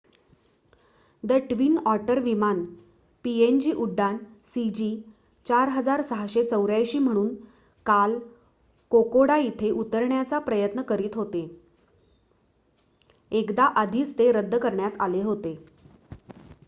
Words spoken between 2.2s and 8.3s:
विमान पीनजी उड्डाण सीजी4684 म्हणून काल